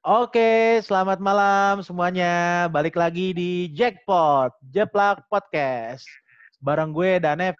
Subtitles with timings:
[0.00, 2.64] Oke, selamat malam semuanya.
[2.72, 6.08] Balik lagi di Jackpot, Jeplak Podcast.
[6.56, 7.52] Bareng gue Danep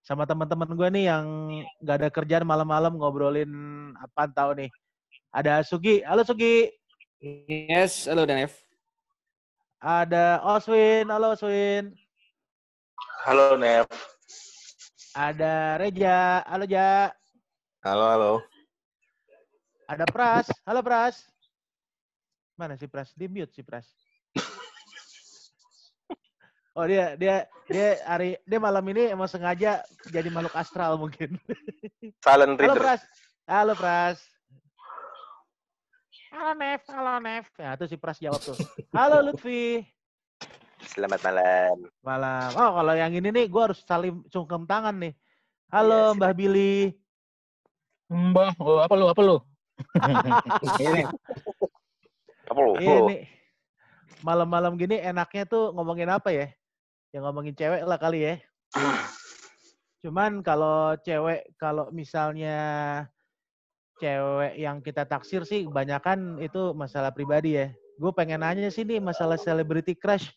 [0.00, 1.24] sama teman-teman gue nih yang
[1.84, 3.52] gak ada kerjaan malam-malam ngobrolin
[4.00, 4.72] apa tahu nih.
[5.28, 6.00] Ada Sugi.
[6.08, 6.72] Halo Sugi.
[7.52, 8.64] Yes, halo Danef.
[9.76, 11.12] Ada Oswin.
[11.12, 11.92] Halo Oswin.
[13.28, 13.84] Halo Nev.
[15.12, 16.48] Ada Reja.
[16.48, 17.12] Halo Ja.
[17.84, 18.32] Halo, halo.
[19.84, 20.48] Ada Pras.
[20.64, 21.33] Halo Pras.
[22.54, 23.10] Mana si Pras?
[23.18, 23.86] Di mute si Pras.
[26.74, 31.38] Oh dia dia dia hari dia malam ini emang sengaja jadi makhluk astral mungkin.
[32.26, 32.82] Silent Halo reader.
[32.82, 33.02] Pras.
[33.46, 34.18] Halo Pras.
[36.34, 37.46] Halo Nev, halo Nev.
[37.62, 38.58] Ya itu si Pras jawab tuh.
[38.90, 39.86] Halo Lutfi.
[40.82, 41.86] Selamat malam.
[42.02, 42.50] Malam.
[42.58, 45.14] Oh kalau yang ini nih gue harus salim sungkem tangan nih.
[45.70, 46.90] Halo Iya, Mbah Billy.
[48.10, 49.06] Mbah, oh, apa lu?
[49.14, 49.36] Apa lu?
[50.82, 51.02] Ini,
[52.54, 52.72] Apa lu?
[52.78, 53.22] Iya nih.
[54.22, 56.46] Malam-malam gini enaknya tuh ngomongin apa ya?
[57.10, 58.34] Ya ngomongin cewek lah kali ya.
[60.06, 62.56] Cuman kalau cewek, kalau misalnya
[63.98, 67.74] cewek yang kita taksir sih kebanyakan itu masalah pribadi ya.
[67.98, 70.30] Gue pengen nanya sih nih masalah celebrity crush.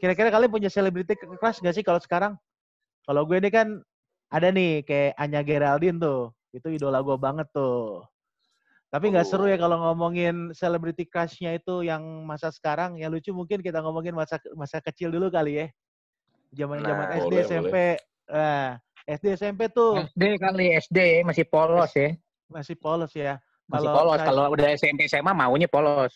[0.00, 2.40] Kira-kira kalian punya celebrity crush gak sih kalau sekarang?
[3.04, 3.84] Kalau gue ini kan
[4.32, 6.32] ada nih kayak Anya Geraldine tuh.
[6.56, 8.00] Itu idola gue banget tuh.
[8.90, 12.98] Tapi nggak seru ya kalau ngomongin celebrity crush-nya itu yang masa sekarang.
[12.98, 15.66] Ya lucu mungkin kita ngomongin masa masa kecil dulu kali ya.
[16.50, 17.76] Zaman-zaman Nah, SD, boleh, SMP.
[18.26, 18.68] Nah,
[19.06, 22.10] SD, SMP tuh SD kali SD masih polos ya.
[22.50, 23.38] masih polos ya.
[23.70, 24.18] Masih Kalau polos.
[24.18, 26.14] saya- Kalau udah SMP SMA maunya polos.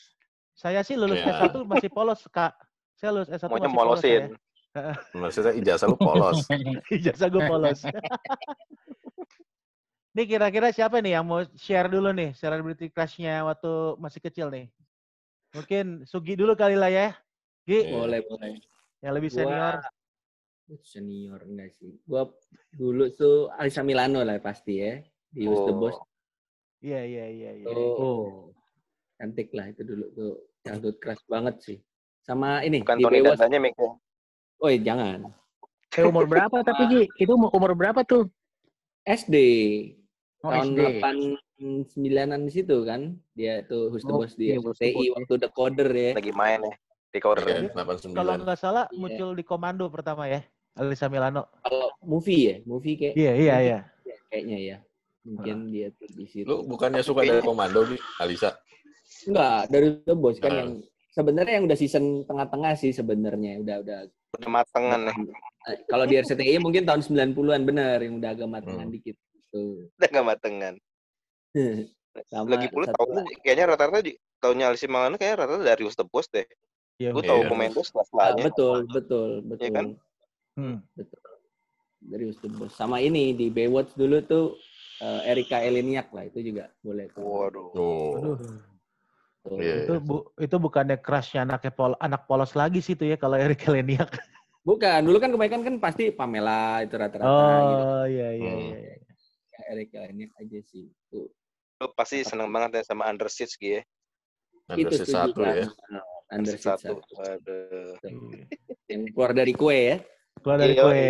[0.58, 1.30] Saya sih lulus Ya.
[1.30, 2.58] S1 masih polos, Kak.
[2.98, 4.26] Saya lulus S1 Maunya masih polos saya.
[5.14, 6.38] Maksudnya ijazah lu polos.
[6.98, 7.78] Ijazah gue polos.
[10.14, 14.70] Nih kira-kira siapa nih yang mau share dulu nih celebrity crush-nya waktu masih kecil nih?
[15.50, 17.08] Mungkin Sugi dulu kali lah ya.
[17.66, 17.90] Gi.
[17.90, 18.62] Boleh, boleh.
[19.02, 19.74] yang lebih Gua- senior.
[20.80, 21.92] Senior enggak sih.
[22.06, 22.30] Gua
[22.72, 25.02] dulu tuh Alisa Milano lah pasti ya.
[25.28, 25.78] Di Who's the Oh.
[25.82, 25.96] Boss.
[26.80, 27.50] Iya, iya, iya.
[27.58, 27.66] iya.
[27.68, 28.48] Oh.
[29.14, 30.32] cantik lah itu dulu tuh.
[30.62, 31.78] Childhood crush banget sih.
[32.22, 32.80] Sama ini.
[32.80, 33.40] Bukan di Tony Baywatch.
[33.42, 33.74] Dandanya, Mik.
[34.58, 35.18] Oh, jangan.
[35.90, 37.02] Eh, umur berapa tapi Gi?
[37.18, 38.26] Itu umur, umur berapa tuh?
[39.04, 39.36] SD.
[40.44, 40.80] Oh, tahun SD.
[41.96, 43.16] 89-an di situ kan.
[43.32, 46.10] Dia tuh Who's the Oh, Boss di iya, Boss, waktu decoder ya.
[46.12, 46.74] Lagi main ya.
[47.08, 47.46] Di cover.
[47.46, 48.44] Iya, Kalau 89.
[48.44, 48.98] nggak salah Iya.
[48.98, 50.44] muncul di Komando pertama ya,
[50.74, 51.46] Alisa Milano.
[51.62, 53.78] Kalau movie ya, movie kayak Iya, iya, iya.
[54.02, 54.76] ya, kayaknya ya.
[55.24, 56.44] Mungkin dia tuh di situ.
[56.44, 57.96] Lu bukannya suka dari komando, Bi?
[58.20, 58.52] Alisa?
[59.24, 60.58] Enggak, dari The Boss kan Ah.
[60.60, 60.70] yang
[61.08, 63.98] sebenarnya yang udah season tengah-tengah sih sebenarnya udah udah
[64.34, 65.14] Udah matengan ya.
[65.64, 68.92] Eh, kalau di RCTI mungkin tahun 90-an bener yang udah agak matengan Hmm.
[68.92, 69.14] dikit
[69.54, 69.86] tuh.
[69.94, 70.74] Udah gak matengan.
[72.30, 73.34] Sama Lagi pula tahu lagi.
[73.42, 76.46] kayaknya rata-rata di tahunnya Alicia Malano kayaknya rata-rata dari the Boss deh.
[76.98, 77.30] Iya, Gue Iya.
[77.30, 78.44] tahu pemain tuh Ah, setelah-setelahnya.
[78.50, 79.70] betul, betul, betul.
[79.70, 79.86] kan?
[80.54, 80.76] Hmm.
[80.94, 81.22] Betul.
[81.98, 82.72] Dari the Boss.
[82.74, 84.44] Sama ini di Baywatch dulu tuh
[85.02, 87.22] eh, Erika Eleniak lah itu juga boleh tuh.
[87.22, 87.66] Waduh.
[87.74, 88.14] Oh.
[88.14, 88.36] Aduh,
[89.44, 89.58] Tuh.
[89.60, 89.84] Iya.
[89.84, 93.60] itu bu, itu bukannya crushnya anaknya pol, anak polos lagi sih itu ya kalau Eric
[93.68, 94.08] Leniak.
[94.64, 97.28] Bukan, dulu kan kebanyakan kan pasti Pamela itu rata-rata
[97.68, 97.82] gitu.
[97.84, 98.72] Oh, iya, iya, Hmm.
[98.72, 98.94] iya.
[99.54, 99.72] Iya.
[99.74, 100.90] Erika Eleniak aja sih.
[101.10, 101.30] Tuh.
[101.82, 103.84] Lu pasti seneng banget ya sama Under Siege gitu ya.
[104.72, 105.66] Setuju satu ya.
[105.68, 105.70] banget.
[106.32, 106.94] Under Seat satu.
[106.98, 107.14] satu.
[107.22, 107.94] Aduh.
[108.02, 108.44] Iya.
[108.90, 109.96] Yang keluar dari kue ya.
[110.40, 111.06] Keluar dari Iya, kue.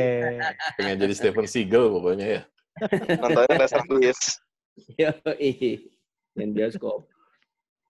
[0.78, 2.42] Pengen jadi Steven Seagal pokoknya ya.
[3.22, 4.20] Nontonnya Lester Lewis.
[4.98, 5.50] Yoi.
[6.34, 7.06] Dan bioskop.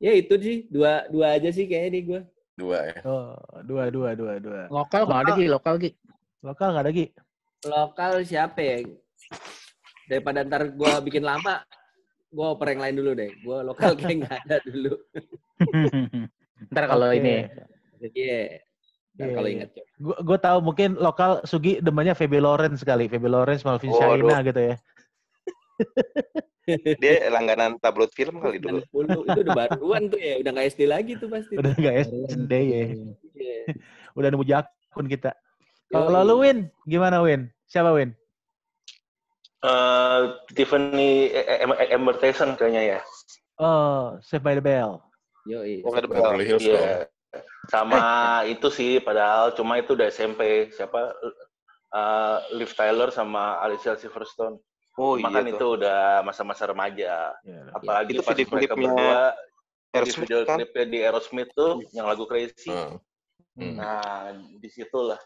[0.02, 2.20] Ya itu sih dua dua aja sih kayaknya nih gue.
[2.60, 2.96] Dua ya.
[3.08, 3.34] Oh,
[3.64, 4.68] dua, dua, dua, dua.
[4.68, 5.90] Lokal nggak ada Gi, lokal Gi.
[6.44, 7.06] Lokal nggak ada Gi?
[7.64, 8.76] Lokal siapa ya?
[10.04, 11.64] Daripada ntar gue bikin lama,
[12.28, 13.30] gue oper yang lain dulu deh.
[13.40, 14.92] Gue lokal kayak nggak ada dulu.
[16.72, 17.18] Ntar kalau Oke.
[17.20, 17.36] ini
[18.14, 18.60] Iya.
[19.14, 19.54] Ntar Iya, kalau iya.
[19.62, 19.68] ingat.
[19.96, 24.00] Gue gue tahu mungkin lokal Sugi demennya Feby Lawrence kali, Feby Lawrence, Malvin Waduh.
[24.00, 24.76] Shaina gitu ya.
[27.02, 28.80] Dia langganan tabloid film kali dulu.
[28.88, 30.40] 90, itu udah baruan tuh ya.
[30.40, 31.54] Udah nggak SD lagi tuh pasti.
[31.60, 31.94] Udah nggak
[32.32, 32.82] SD ya.
[33.36, 33.58] Iya.
[34.16, 35.36] Udah nemu jakun kita.
[35.92, 37.52] Kalau lu Win, gimana Win?
[37.68, 38.16] Siapa Win?
[39.64, 40.20] Eh,
[40.52, 43.00] Tiffany E- E- Amber Tyson kayaknya ya.
[43.56, 45.00] Oh, Save by the Bell.
[45.48, 45.80] Yoi.
[45.80, 46.76] Oh, ada Beverly Hills dong.
[46.76, 47.08] Iya.
[47.72, 48.00] Sama
[48.52, 51.16] itu sih padahal cuma itu udah SMP siapa
[51.96, 54.60] eh, Liv Tyler sama Alicia Silverstone.
[54.94, 55.56] Oh iya kan tuh.
[55.56, 57.32] itu udah masa-masa remaja.
[57.42, 60.56] Ya, Apalagi Itu pas mereka video-klipnya berdua di Aerosmith video kan?
[60.60, 62.68] klipnya di Aerosmith tuh yang lagu Crazy.
[62.70, 63.00] Hmm.
[63.58, 63.74] Hmm.
[63.80, 64.28] Nah,
[64.60, 65.18] di situlah.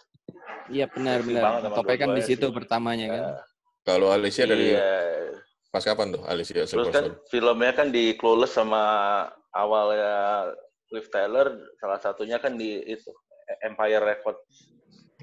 [0.71, 1.75] Iya benar benar.
[1.75, 3.23] Topik kan di situ pertamanya kan.
[3.89, 4.93] Kalau Alicia dari Iya.
[5.73, 8.85] pas kapan tuh Alicia Terus kan filmnya kan di Clueless sama
[9.57, 10.53] awalnya
[10.93, 13.09] Liv Tyler salah satunya kan di itu
[13.65, 14.37] Empire Record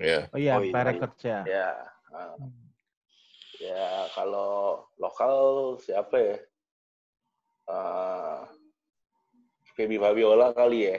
[0.02, 0.26] Iya.
[0.34, 0.70] Oh iya, Oh, iya.
[0.74, 1.40] Empire Records ya.
[1.46, 1.70] ya
[2.10, 2.36] uh,
[3.62, 3.86] ya
[4.18, 5.34] kalau lokal
[5.80, 6.38] siapa ya
[7.70, 8.50] uh,
[9.78, 10.98] Feby Fabiola kali ya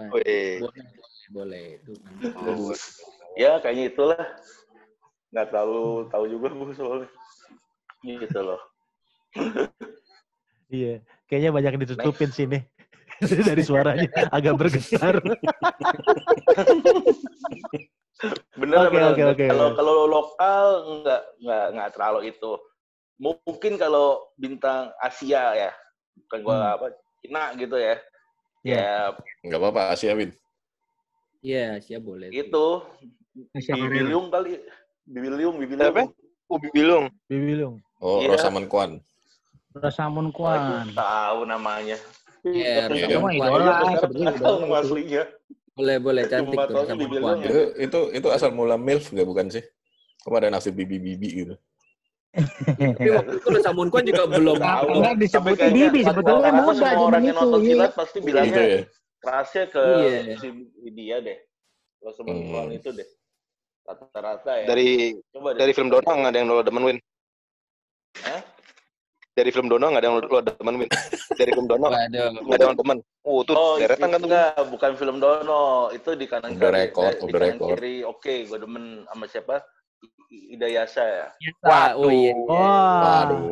[0.00, 0.64] Wih.
[0.64, 0.84] Boleh,
[1.30, 1.66] boleh.
[1.76, 1.92] Itu
[2.40, 2.72] Oh,
[3.36, 4.24] ya kayaknya itulah
[5.30, 7.08] nggak terlalu tahu juga gue soalnya
[8.02, 8.60] gitu loh
[10.68, 11.02] Iya.
[11.26, 12.58] Kayaknya banyak yang ditutupin sini.
[13.46, 15.18] Dari suaranya agak bergetar.
[18.54, 19.44] bener Oke, bener oke, oke.
[19.46, 20.64] kalau kalau lokal
[21.00, 22.52] nggak nggak nggak terlalu itu
[23.16, 24.06] mungkin kalau
[24.36, 25.70] bintang Asia ya
[26.22, 26.74] bukan gua Hmm.
[26.76, 26.86] apa
[27.18, 27.96] Cina gitu ya
[28.60, 28.76] Iya.
[28.76, 28.94] ya
[29.40, 30.30] Nggak apa-apa, Asia Win.
[31.40, 32.28] Iya, siap boleh.
[32.28, 32.66] itu
[33.50, 34.04] Asia Bibi Carrera.
[34.06, 34.60] Liung kali
[35.10, 36.06] Bibi Liung Bibi Siapa?
[36.06, 36.10] Liung
[36.50, 37.06] Ubi Bilung.
[37.26, 37.74] Bibilung.
[37.98, 38.34] Oh, Iya.
[38.34, 38.90] Rosamund Kwan.
[39.70, 39.78] Itu
[40.32, 40.90] Kwan.
[40.94, 41.96] tahu namanya
[42.42, 43.06] Iya, Iya.
[43.06, 43.34] Itu mah Kwan.
[43.36, 43.60] idola.
[43.60, 44.80] Iya, sekarang sebetulnya nggak tahu idola nama itu.
[44.82, 45.22] aslinya
[45.70, 46.22] Boleh, boleh.
[46.26, 47.36] Cantik Cuma tuh Bibi Kwan.
[47.40, 49.64] Itu itu itu asal mula MILF nggak bukan sih?
[50.20, 51.54] Kamu ada nafsu bibi-bibi gitu.
[52.78, 54.86] Tapi waktu itu Rosamund Kwan juga belum Tahu.
[54.94, 55.14] Enggak
[55.58, 57.68] kayaknya Bibi, sebetulnya muda orang yang nonton iya.
[57.74, 58.80] silat pasti Gitu bilangnya ya.
[59.20, 60.34] kerasnya ke Iya.
[60.38, 60.48] si
[60.94, 61.38] dia deh
[62.10, 62.50] sebelum Hmm.
[62.50, 63.08] Kwan itu deh
[63.90, 64.88] rata-rata ya Dari
[65.28, 66.98] coba dari film Dono nggak ada yang lo demen Win.
[68.22, 68.40] Hah?
[69.30, 70.88] Dari film Dono nggak ada yang lo demen Win.
[71.32, 71.94] Dari film Dono Waduh.
[72.40, 72.98] nggak ada yang demen.
[73.20, 74.26] Oh tuh Oh, deretan itu kan tuh.
[74.26, 75.64] enggak, bukan film Dono.
[75.90, 76.72] Itu di kanan kiri.
[76.88, 77.68] record, di off the kanan record.
[77.74, 77.94] kiri.
[78.02, 79.56] Oke, gue demen sama siapa?
[80.30, 81.26] Ida Yasa ya.
[81.60, 82.32] Wah, oh iya.
[82.40, 83.26] Wah.
[83.26, 83.42] Waduh.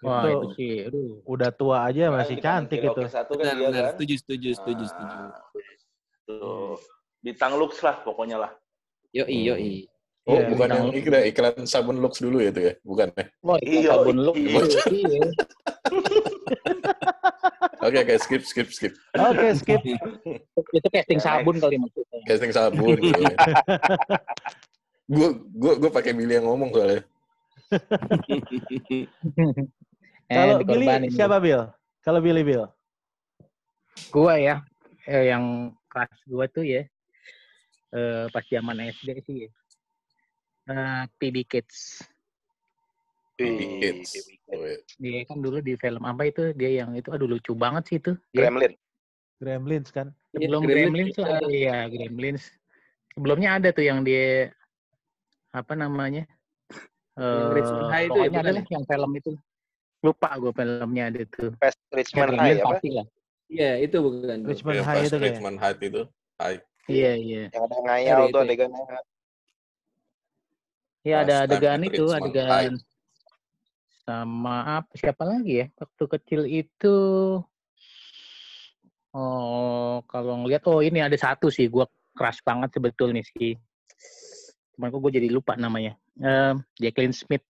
[0.00, 0.72] Wah, Itu itu sih.
[0.84, 1.24] Aduh.
[1.24, 3.00] udah tua aja masih Kan di kanan cantik kiri, itu.
[3.00, 3.80] Oke, satu kan Benar, dia benar.
[3.80, 3.92] kan.
[3.96, 5.16] Setuju, setuju, setuju, setuju.
[5.16, 5.32] Ah,
[6.24, 6.76] Tuh.
[7.18, 8.52] Bintang Lux lah pokoknya lah.
[9.14, 9.86] Yoi, yoi.
[10.26, 12.74] Oh, Iya, bukan yang iklan, iklan sabun Lux dulu ya itu ya?
[12.82, 13.24] Bukan ya?
[13.60, 14.58] Itu Iya, sabun iya.
[14.90, 15.20] Iya.
[17.84, 18.92] Oke, oke, skip, skip, skip.
[19.14, 19.78] Oke, skip.
[20.74, 22.18] Itu casting sabun kali maksudnya.
[22.26, 22.98] Casting sabun.
[25.04, 27.04] Gue gue gue pakai Billy yang ngomong soalnya.
[30.34, 31.68] Kalau Billy siapa Bill?
[32.02, 32.64] Kalau Billy Bill.
[34.10, 34.64] Gua ya,
[35.06, 36.82] eh, yang kelas gua tuh ya,
[37.94, 39.50] eh, pas zaman SD sih ya.
[40.64, 42.02] Eh, PB Kids.
[43.38, 44.10] Wih, Kids.
[44.14, 44.22] Iya.
[44.54, 44.78] Oh, iya.
[44.98, 46.54] Dia kan dulu di film apa itu?
[46.54, 48.14] Dia yang itu aduh lucu banget sih itu.
[48.30, 48.72] Dia Gremlin.
[49.42, 50.14] Gremlins kan.
[50.34, 51.36] Iya, sebelum Gremlins Gremlins tuh juga.
[51.42, 52.44] ada iya Gremlins.
[53.14, 54.54] Sebelumnya ada tuh yang dia
[55.54, 56.26] apa namanya?
[57.14, 59.30] Eh, Richmond High itu ya, pokoknya ada lah yang film itu.
[60.04, 61.50] Lupa gue filmnya ada tuh.
[61.62, 62.76] Fast Ya, Richmond High apa?
[63.46, 64.38] Iya, itu bukan.
[64.50, 65.16] Richmond High itu.
[65.22, 66.02] Richmond High itu.
[66.42, 66.58] High.
[66.88, 67.42] Iya iya.
[67.48, 68.44] Yang ada ngayal tuh itu ya.
[68.44, 68.84] adegannya.
[71.04, 72.74] Iya ada adegan itu, adegan
[74.04, 75.66] sama apa siapa lagi ya?
[75.80, 76.96] Waktu kecil itu
[79.16, 83.56] oh kalau ngeliat oh ini ada satu sih gua keras banget sebetulnya sih.
[84.74, 85.94] Cuman kok gue jadi lupa namanya.
[86.18, 87.46] Eh Jacqueline Smith.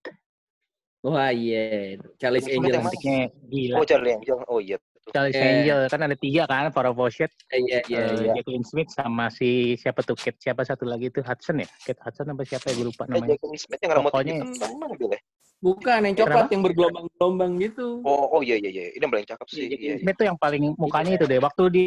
[1.05, 2.01] Wah, iya.
[2.17, 2.81] Charles Smith Angel.
[2.81, 2.93] yang mana?
[2.97, 3.77] Cantiknya gila.
[3.77, 4.39] Oh Charlie Angel.
[4.49, 4.81] Oh iya.
[5.13, 5.43] Charles Eh.
[5.43, 8.33] Angel kan ada tiga kan, para Pochette, Eh, Iya, iya, eh, iya.
[8.41, 11.69] Jacqueline Smith sama si siapa tuh Kate siapa satu lagi tuh Hudson ya?
[11.85, 13.29] Kate Hudson apa siapa ya gue lupa Eh namanya.
[13.37, 15.21] Jacqueline Smith yang rambut Pokoknya- hitam yang mana ya?
[15.65, 17.87] Bukan yang coklat yang bergelombang-gelombang gitu.
[18.05, 18.85] Oh, oh iya iya iya.
[18.93, 19.65] Ini yang paling cakep sih.
[19.65, 19.95] Iya, Iya, iya.
[20.05, 21.41] Smith tuh yang paling mukanya itu deh.
[21.41, 21.87] Waktu di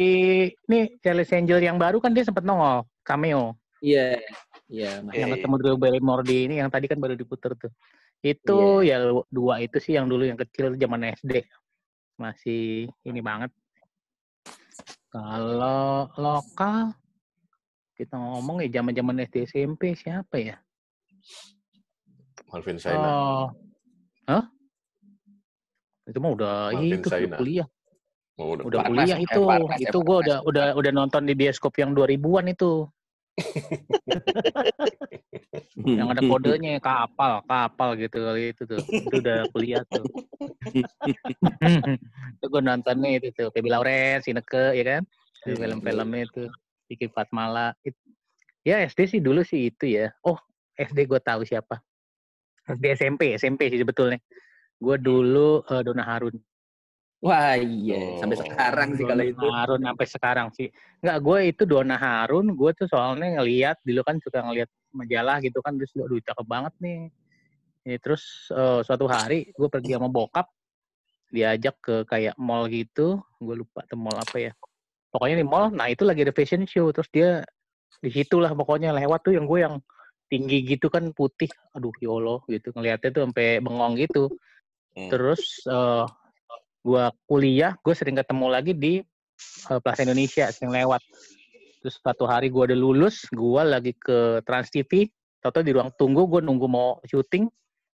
[0.66, 4.18] ini Charles Angel yang baru kan dia sempat nongol cameo Iya.
[4.68, 7.70] Iya, yang Iya, ketemu Drew Barrymore di ini yang tadi kan baru diputer tuh.
[8.18, 8.98] Itu ya
[9.30, 11.46] dua itu sih yang dulu yang kecil zaman SD.
[12.18, 13.54] Masih ini banget.
[15.08, 16.92] Kalau lokal
[17.94, 20.56] kita ngomong ya zaman-zaman SD SMP siapa ya?
[22.50, 23.08] Malvin Saina.
[23.08, 23.46] Oh.
[24.28, 24.44] Hah?
[26.08, 27.36] Itu mah udah Martin itu Saina.
[27.38, 27.68] kuliah.
[28.38, 28.64] Oh, udah.
[28.66, 29.40] Udah kuliah eh, itu.
[29.46, 32.86] Eh, itu gua udah udah udah nonton di bioskop yang 2000-an itu.
[35.88, 38.82] Yang ada kodenya kapal kapal gitu kali itu tuh.
[38.90, 40.04] Itu udah kuliah tuh.
[42.38, 45.02] Itu gue nontonnya itu tuh Baby Lawrence Ineke ya kan?
[45.46, 46.42] Hmm, film-filmnya itu
[46.90, 47.74] Kiki Fatmala.
[47.86, 47.98] It-
[48.66, 50.10] ya SD sih dulu sih itu ya.
[50.26, 50.36] Oh
[50.76, 51.80] SD gue tahu siapa?
[52.68, 54.20] SD SMP SMP sih sebetulnya.
[54.78, 56.36] Gue dulu eh, Dona Harun
[57.18, 58.22] Wah, iya.
[58.22, 58.46] Sampai Oh.
[58.46, 59.42] sekarang sih kalau itu.
[59.50, 60.70] Harun sampai sekarang sih.
[61.02, 65.58] Enggak, gue itu Dona Harun, gue tuh soalnya ngeliat dulu kan suka ngeliat majalah gitu
[65.58, 67.00] kan terus aduh cakep banget nih.
[67.82, 68.22] Ya, terus
[68.54, 70.46] eh, suatu hari gue pergi sama bokap
[71.34, 74.52] diajak ke kayak mall gitu, gue lupa tuh mall apa ya.
[75.10, 77.42] Pokoknya di mall, nah itu lagi ada fashion show terus dia
[77.98, 79.76] di situ lah pokoknya lewat tuh yang gue yang
[80.30, 84.30] tinggi gitu kan putih, aduh ya Allah gitu ngeliatnya tuh sampai bengong gitu.
[84.94, 85.08] Hmm.
[85.10, 86.04] Terus eh,
[86.80, 88.94] gua kuliah, gue sering ketemu lagi di
[89.68, 91.02] eh, Plaza Indonesia, sering lewat.
[91.78, 95.06] Terus suatu hari gua udah lulus, gua lagi ke Trans TV,
[95.38, 97.46] tahu di ruang tunggu, gue nunggu mau syuting,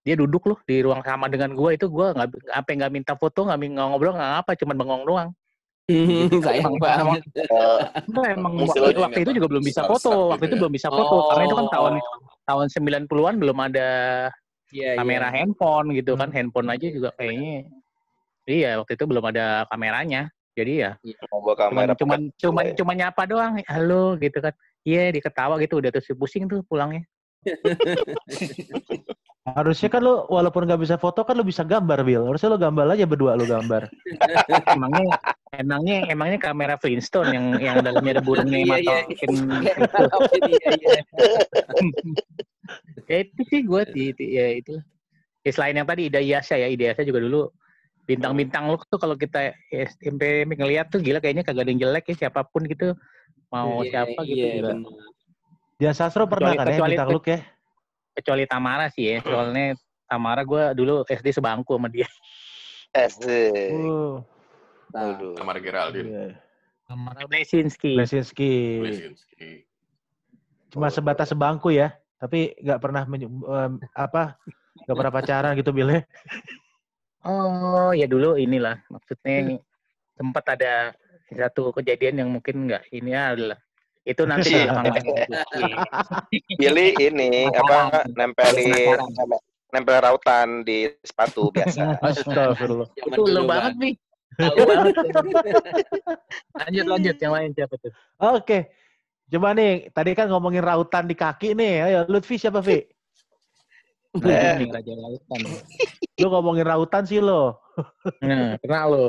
[0.00, 3.46] dia duduk loh di ruang sama dengan gua itu gua nggak apa nggak minta foto
[3.46, 5.30] nggak min- nggak ngobrol nggak apa cuman bengong doang
[6.46, 7.22] Sayang Emang- banget.
[7.34, 10.60] Eh, Enggak, emang Mungkin waktu, waktu itu juga belum bisa foto gitu waktu itu ya.
[10.62, 12.18] belum bisa foto karena itu kan tahun Oh.
[12.42, 13.88] tahun 90-an belum ada
[14.72, 15.42] Iya, kamera iya.
[15.42, 16.36] handphone gitu kan Hmm.
[16.38, 17.66] handphone aja juga kayaknya
[18.46, 20.90] iya waktu itu belum ada kameranya jadi ya
[21.32, 22.74] mau bawa cuman kamera cuman cuman ya.
[22.76, 27.02] cuman nyapa doang halo gitu kan iya diketawa gitu udah terus pusing tuh pulangnya
[29.42, 32.30] Harusnya kan lu walaupun nggak bisa foto kan lu bisa gambar, Bill.
[32.30, 33.90] Harusnya lu gambar aja berdua lu gambar.
[34.78, 35.18] emangnya
[35.50, 41.00] emangnya emangnya kamera Flintstone yang yang dalamnya ada burungnya yang Iya, iya, matokin Iya, iya.
[43.10, 43.82] ya itu sih gue
[44.22, 44.78] ya itu
[45.42, 47.50] ya, selain yang tadi Ida Yasa ya Ida Yasa juga dulu
[48.02, 52.26] bintang-bintang lu tuh kalau kita SMP ngeliat tuh gila kayaknya kagak ada yang jelek ya
[52.26, 52.92] siapa pun gitu
[53.48, 54.68] mau Iya, siapa gitu iya, gila.
[54.74, 54.92] bener.
[55.78, 57.38] Dia Sastro pernah Kecuali- kan ya kecuali- bintang look ya?
[58.12, 59.66] kecuali Tamara sih ya soalnya
[60.04, 62.08] Tamara gue dulu SD sebangku sama dia
[62.92, 63.72] Asik.
[63.72, 64.20] Uh,
[64.92, 65.32] Nah, Waduh.
[65.32, 66.04] Kamar Geraldine.
[66.04, 66.26] iya.
[66.84, 68.84] Tamara Blesinski Blesinski.
[68.84, 69.64] Blesinski.
[70.68, 74.36] Cuma sebatas sebangku ya, tapi nggak pernah em, apa
[74.84, 76.00] nggak pernah pacaran gitu Bill ya.
[77.26, 79.58] oh ya dulu inilah maksudnya
[80.16, 80.94] sempat ada
[81.32, 83.58] satu kejadian yang mungkin nggak ini adalah
[84.02, 84.98] itu nanti di belakang.
[85.62, 85.82] Iya.
[86.58, 89.38] Billy ini apa nempelin nempel,
[89.70, 91.96] nempel rautan di sepatu biasa.
[92.02, 92.88] Astagfirullah.
[92.98, 93.94] itu lo banget nih
[96.56, 98.72] lanjut lanjut yang lain siapa tuh Oke.
[99.32, 101.88] Coba nih, tadi kan ngomongin rautan di kaki nih.
[101.88, 102.84] Ayo, Lutfi siapa, Vi?
[104.20, 105.40] Raja Lautan.
[106.20, 107.56] Lu ngomongin rautan sih lo.
[108.20, 109.06] Nah, kenal lo.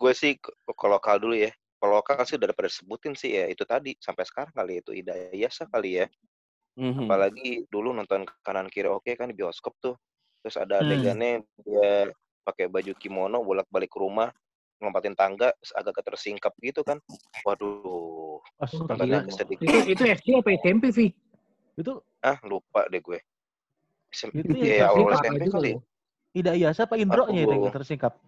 [0.00, 1.52] Gue sih ke lokal dulu ya.
[1.78, 5.12] Kalau lokal sih udah pada sebutin sih ya itu tadi sampai sekarang kali itu Ida
[5.36, 6.06] Yasa kali ya.
[6.80, 7.04] Mhm.
[7.06, 9.94] Apalagi dulu nonton kanan kiri oke kan di bioskop tuh.
[10.40, 10.88] Terus ada Hmm.
[10.88, 12.08] adegannya dia
[12.44, 14.32] pakai baju kimono bolak-balik ke rumah
[14.80, 17.00] ngompatin tangga agak tersingkap gitu kan.
[17.44, 19.24] Waduh, Astaga.
[19.32, 19.64] sedikit.
[19.64, 21.06] Itu itu SD apa SMP, Vi?
[21.76, 23.20] Itu Ah, lupa deh gue.
[24.14, 25.72] Itu ya, ya, awal SMP kali.
[25.74, 25.82] loh.
[26.34, 28.18] Ida Iyasa apa Indro-nya itu yang tersingkap?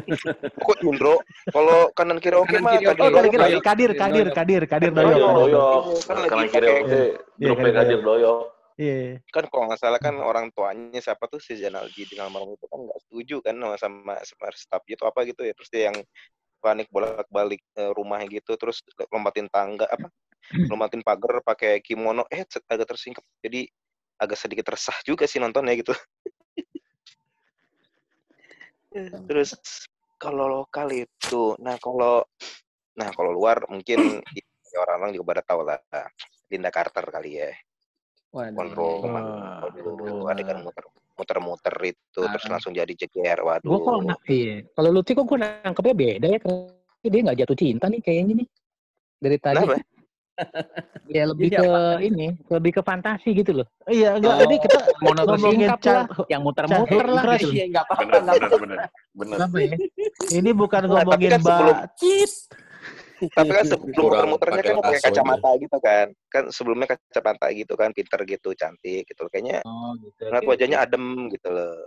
[0.64, 1.20] Kok Indro?
[1.52, 2.96] Kalau kanan kiri oke Kanan mah kiri oke.
[2.96, 3.52] Kadir Oh, kira-kira kali.
[3.60, 5.82] Kadir, Kadir, Kadir, Kadir, Kadir Doyok.
[6.08, 7.00] Kan Kanan kiri oke.
[7.36, 8.40] Iya, Grupnya Kadir Kadir Doyok.
[8.80, 9.20] Iya.
[9.28, 12.80] kan kalau nggak salah kan orang tuanya siapa tuh si Zainal Jidin almarhum itu kan
[12.80, 16.00] nggak setuju kan sama sama, staff gitu apa gitu ya terus dia yang
[16.64, 18.80] panik bolak-balik eh, rumahnya gitu terus
[19.12, 20.08] lompatin tangga apa
[20.72, 23.68] lompatin pagar pakai kimono eh agak tersingkap jadi
[24.20, 25.96] agak sedikit resah juga sih nontonnya gitu
[29.26, 29.54] terus
[30.18, 32.26] kalau lokal itu nah kalau
[32.92, 34.20] nah kalau luar mungkin
[34.70, 35.80] ya orang-orang juga pada tahu lah
[36.50, 37.50] Linda Carter kali ya
[38.30, 38.54] Waduh.
[38.54, 40.30] kontrol waduh aduh.
[40.30, 40.84] adegan muter
[41.18, 42.52] muter-muter itu terus Ah.
[42.54, 44.54] langsung jadi jeger waduh Gue kok na- iya.
[44.72, 46.38] Kalau Lutfi kok gue nangkepnya beda ya.
[46.40, 48.48] Kayaknya dia nggak jatuh cinta nih kayaknya nih.
[49.20, 49.56] Dari tadi.
[49.60, 49.76] Kenapa?
[51.06, 51.70] Ya lebih Iya, ke
[52.02, 53.66] ini, lebih ke fantasi gitu loh.
[53.84, 54.44] Iya, enggak Oh.
[54.46, 57.50] ini kita Mau ngomongin lah, yang muter-muter lah gitu.
[57.50, 58.78] Iya, nggak apa-apa, Benar, benar, benar.
[59.12, 59.38] Benar.
[59.58, 59.76] Ya?
[60.32, 62.32] ini bukan Enggak, tapi ngomongin kan sebelum- bacit.
[63.20, 63.92] tapi kan sebelum
[64.24, 69.28] muter-muternya kan pakai kacamata gitu kan kan sebelumnya kacamata gitu kan pinter gitu cantik gitu
[69.28, 70.24] kayaknya Oh gitu.
[70.24, 71.84] ngeliat wajahnya adem gitu loh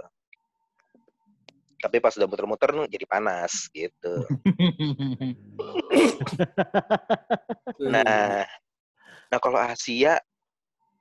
[1.84, 4.24] tapi pas udah muter-muter jadi panas gitu
[7.92, 8.48] nah
[9.28, 10.16] nah kalau Asia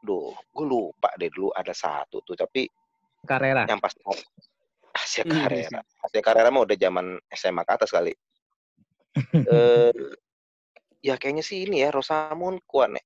[0.03, 2.67] duh gue lupa deh dulu ada satu tuh tapi
[3.23, 3.63] Carrera.
[3.71, 4.03] yang pasti
[4.93, 5.81] Asia Hmm, Carrera.
[6.03, 8.13] Asia Carrera mah udah zaman SMA ke atas kali.
[9.47, 10.11] eh
[11.07, 13.05] ya kayaknya sih ini ya Rosamund Kuan ya.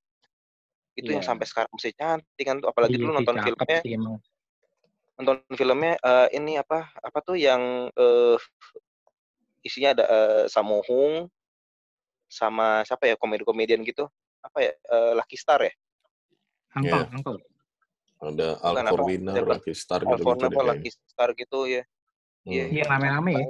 [0.96, 1.28] Itu yang Iya.
[1.30, 4.16] sampai sekarang masih cantik kan tuh apalagi Iya dulu nonton filmnya sih emang.
[5.16, 8.36] Nonton filmnya eh, ini apa apa tuh yang eh
[9.64, 11.26] isinya ada eh, Sammo Hung
[12.28, 14.06] sama siapa ya komedi-komedian gitu
[14.44, 15.72] apa ya eh, Lucky Star ya
[16.76, 17.08] Angkel, Iya.
[17.08, 17.36] angkel.
[18.16, 19.52] Ada Bukan apa, Alcorwina, siapa?
[19.56, 20.60] Lucky Star gitu Alphonse gitu.
[20.60, 21.82] Lucky Star gitu ya
[22.46, 22.74] Iya, Hmm.
[22.78, 23.46] Iya, rame-rame ya.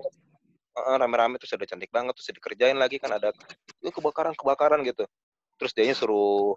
[0.76, 3.28] Heeh, rame-rame terus udah cantik banget terus dikerjain lagi kan ada
[3.85, 5.04] "Eh, kebakaran kebakaran gitu
[5.58, 6.54] terus dia suruh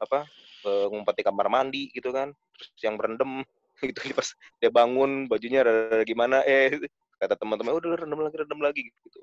[0.00, 0.24] apa
[0.64, 3.42] eh, ngumpet di kamar mandi gitu kan terus yang berendam
[3.88, 6.74] gitu pas dia bangun bajunya rada gimana eh
[7.18, 9.18] kata teman-teman udah rendam lagi rendam lagi gitu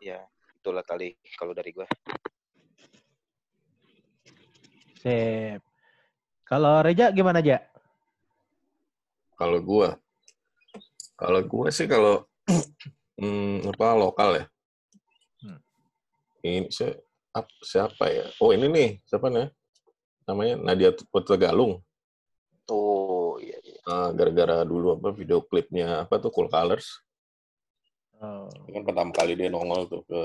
[0.00, 0.20] ya
[0.60, 1.86] itulah kali kalau dari gua
[5.00, 5.64] Sip.
[6.44, 7.64] Kalau Reja gimana aja?
[9.32, 9.96] Kalau gua,
[11.16, 12.24] Kalau gue sih kalau
[13.20, 14.44] hmm, apa lokal ya.
[15.44, 15.60] Hmm.
[16.44, 17.00] Ini si-
[17.36, 18.24] ap- siapa ya?
[18.40, 19.52] Oh ini nih siapa nih?
[20.24, 21.80] Namanya Nadia Putra Galung.
[22.70, 23.80] Oh iya iya.
[23.84, 27.02] Ah, gara-gara dulu apa video klipnya apa tuh Cool Colors.
[28.22, 28.46] Oh.
[28.46, 30.22] Itu kan pertama kali dia nongol tuh ke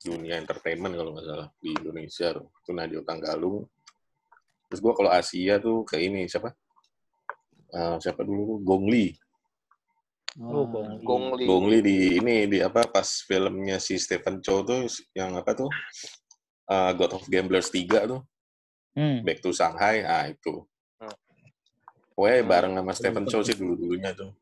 [0.00, 2.48] dunia entertainment kalau nggak salah di Indonesia tuh.
[2.64, 3.68] Itu Nadia Tanggalung.
[4.66, 6.50] Terus gue kalau Asia tuh kayak ini siapa?
[7.76, 8.64] Ah, siapa dulu?
[8.64, 9.12] Gong Li.
[10.40, 11.04] Oh, Gong Li.
[11.04, 11.44] Gong Li.
[11.44, 15.68] Gong Li di ini di apa pas filmnya si Stephen Chow tuh yang apa tuh?
[16.66, 18.22] Ah, God of Gamblers 3 tuh,
[18.96, 19.20] Hmm.
[19.28, 20.00] Back to Shanghai.
[20.08, 20.64] Ah itu.
[22.16, 24.32] Pokoknya bareng sama Stephen Chow sih dulu-dulunya tuh.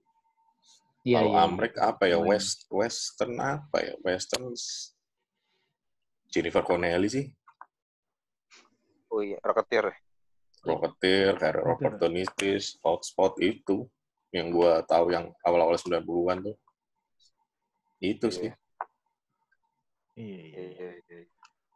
[1.02, 1.42] Iya, Kalau iya.
[1.42, 2.22] Amrik apa ya?
[2.22, 2.30] Lumayan.
[2.38, 3.94] West Western apa ya?
[3.98, 4.54] Western
[6.30, 7.26] Jennifer Connelly sih.
[9.10, 9.90] Oh iya, Rocketeer.
[10.62, 11.66] Rocketeer, Rocketeer.
[11.66, 13.90] Opportunities, Hotspot itu
[14.30, 16.56] yang gua tahu yang awal-awal 90-an tuh.
[17.98, 18.54] Itu sih.
[20.14, 20.62] Iya, iya.
[20.62, 21.18] Iya, iya.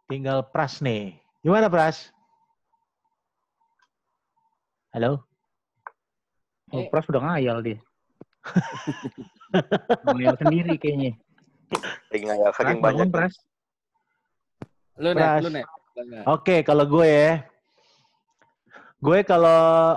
[0.06, 1.18] Tinggal Pras nih.
[1.42, 2.14] Gimana Pras?
[4.94, 5.26] Halo?
[6.68, 7.78] Oh, Pras udah ngayal dia.
[10.14, 11.12] ngayal sendiri kayaknya.
[12.12, 13.08] Lagi ngayal saking bangun, banyak.
[13.12, 13.34] Pras.
[15.00, 15.40] Lu Pras.
[15.40, 15.64] nek, lu nek.
[16.28, 17.32] Oke, kalau gue ya.
[18.98, 19.94] Gue kalau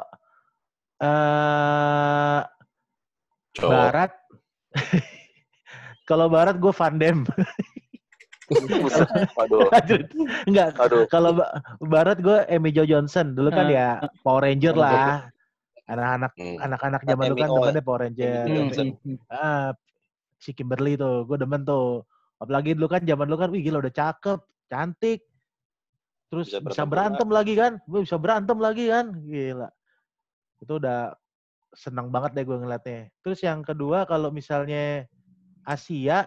[1.01, 2.39] eh
[3.57, 3.71] Cowok.
[3.73, 4.11] barat
[6.09, 7.17] kalau barat gue Van Dam.
[10.47, 10.69] Enggak,
[11.13, 11.51] kalau ba-
[11.81, 13.33] barat gue Amy Jo Johnson.
[13.35, 15.27] Dulu kan ya Power Ranger lah.
[15.91, 16.57] Anak-anak Hmm.
[16.63, 18.31] anak-anak zaman dulu kan Amy, oh, demennya Power Ranger.
[18.47, 19.17] Hmm, hmm, hmm.
[19.27, 19.69] Ah,
[20.39, 22.07] si Kimberly tuh, gue demen tuh.
[22.39, 24.39] Apalagi dulu kan zaman dulu kan, wih gila udah cakep,
[24.71, 25.19] cantik.
[26.31, 29.69] Terus Bisa bisa, berantem berantem lagi kan, gue bisa berantem lagi kan, gila.
[30.63, 31.11] Itu udah
[31.75, 33.11] senang banget deh gue ngeliatnya.
[33.19, 35.03] Terus yang kedua kalau misalnya
[35.67, 36.23] Asia,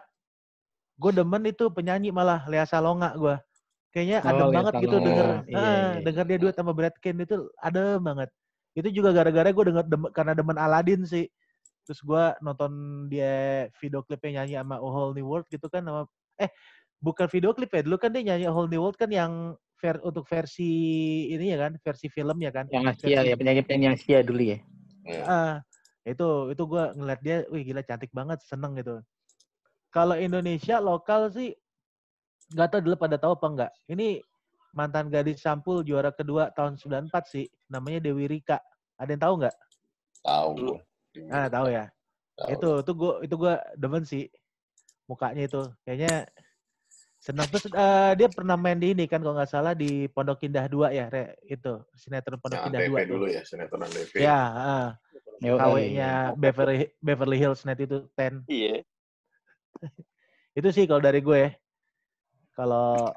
[1.01, 3.37] gue demen itu penyanyi malah Lea Salonga gue.
[3.97, 6.03] Kayaknya Oh, adem Lea banget gitu denger, Iya, ah, iya.
[6.05, 8.31] denger dia duet sama Brad Ken itu adem banget.
[8.75, 11.31] Itu juga gara-gara gue denger demen- karena demen Aladdin sih
[11.85, 12.73] terus gua nonton
[13.13, 16.09] dia video klipnya nyanyi sama A Whole New World gitu kan sama
[16.41, 16.49] eh
[16.97, 20.01] bukan video klip ya dulu kan dia nyanyi A Whole New World kan yang ver,
[20.01, 20.65] untuk versi
[21.29, 24.59] ini ya kan versi filmnya kan Yang Asia Versi- ya, penyanyi-penyanyi Asia dulu ya.
[25.05, 25.23] Ya.
[25.29, 25.55] Ah,
[26.09, 29.05] itu itu gua ngeliat dia wih gila cantik banget seneng gitu
[29.93, 31.53] kalau Indonesia lokal sih
[32.57, 34.25] nggak tahu dulu pada tahu apa enggak ini
[34.75, 38.59] mantan gadis sampul juara kedua tahun 94 sih namanya Dewi Rika.
[38.99, 39.57] Ada yang tahu nggak?
[40.27, 40.51] Tahu.
[40.59, 40.79] Gua.
[41.31, 41.85] ah tahu ya?
[42.35, 42.49] Tahu.
[42.51, 44.27] itu itu gua itu gua demen sih
[45.07, 45.63] mukanya itu.
[45.87, 46.27] Kayaknya
[47.23, 47.47] senang.
[47.49, 50.91] Terus eh, dia pernah main di ini kan kalau nggak salah di Pondok Indah 2
[50.91, 54.13] ya Re, itu sinetron Pondok Yang Indah Antv 2 dulu ya, sinetron Antv.
[54.19, 54.89] ya ah.
[55.43, 58.87] Yo, KW-nya Beverly Beverly Hills net itu 10 Iya.
[60.59, 61.51] itu sih kalau dari gue
[62.55, 63.11] kalau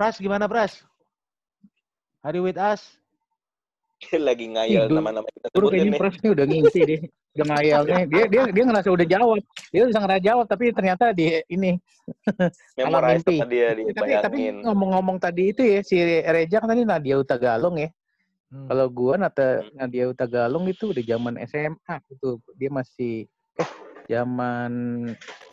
[0.00, 0.80] Pras gimana Pras
[2.24, 2.96] Are you with us
[4.16, 6.00] Lagi ngayal nama-nama kita sebutin kayaknya nih.
[6.00, 7.00] Pras nih udah ngisi deh.
[7.36, 7.98] Udah ngayalnya.
[8.16, 9.44] Dia dia dia ngerasa udah jawab.
[9.68, 11.76] Dia udah ngerasa jawab tapi ternyata di ini.
[12.80, 13.36] Memorize mimpi.
[13.36, 17.92] sama dia Tapi tapi ngomong-ngomong tadi itu ya si Reja kan tadi Nadia Utagalung ya.
[18.48, 18.72] Hmm.
[18.72, 19.84] Kalau gua Nata, Hmm.
[19.84, 22.40] Nadia Utagalung itu udah zaman SMA itu.
[22.56, 23.28] Dia masih
[23.60, 23.70] eh
[24.08, 24.72] zaman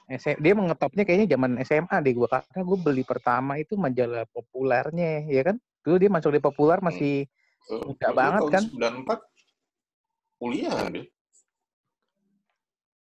[0.07, 5.27] SM, dia mengetopnya kayaknya zaman SMA deh gua karena gua beli pertama itu majalah populernya
[5.27, 5.59] ya kan.
[5.83, 7.27] Dulu dia masuk di populer masih
[7.67, 8.63] Eh, Muda banget kan?
[8.63, 9.19] 94
[10.39, 11.03] kuliah dia.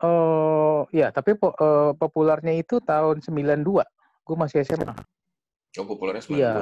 [0.00, 3.84] Oh, ya, tapi po- eh, populernya itu tahun 92.
[4.24, 4.96] Gue masih SMA.
[5.74, 6.38] Oh, populernya 92.
[6.38, 6.54] Iya.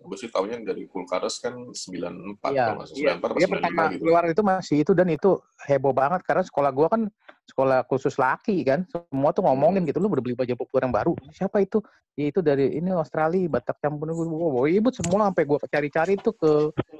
[0.00, 3.12] Gue sih tahunya dari Kulkares kan 94 Iya, kalau iya.
[3.12, 4.00] 94 atau Dia pertama 95 gitu.
[4.00, 5.30] keluar itu masih itu dan itu
[5.68, 7.02] heboh banget karena sekolah gua kan
[7.44, 8.88] sekolah khusus laki kan.
[8.88, 9.88] Semua tuh ngomongin Hmm.
[9.92, 11.12] gitu lu udah beli baju populer yang baru.
[11.30, 11.84] Siapa itu?
[12.16, 16.32] Ya itu dari ini Australia, Batak campur gue wow, ribut semua sampai gua cari-cari tuh
[16.32, 16.50] ke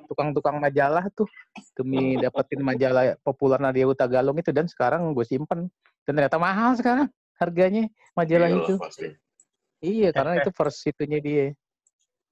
[0.07, 1.25] tukang-tukang majalah tuh
[1.73, 5.73] demi dapetin majalah populer Nadia Utagalung itu dan sekarang gue simpen
[6.05, 7.09] dan ternyata mahal sekarang
[7.41, 8.75] harganya majalah Iya lah, itu.
[8.77, 9.09] pasti.
[9.85, 11.47] Iya, karena itu first itunya dia.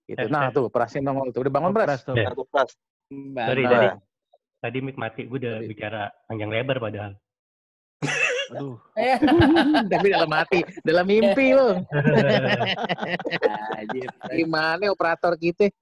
[0.04, 0.28] Gitu.
[0.28, 1.48] Nah, tuh Prasin nongol tuh.
[1.48, 2.04] Udah bangun, Oh, Pras?
[2.04, 2.16] Pras tuh.
[2.16, 3.72] Sorry, Nah.
[3.72, 3.88] tadi,
[4.60, 5.24] tadi mic mati.
[5.28, 7.12] Gue udah bicara panjang lebar padahal.
[8.52, 8.76] Aduh.
[9.92, 11.78] Tapi dalam hati, dalam mimpi lo.
[14.36, 15.72] Gimana operator kita?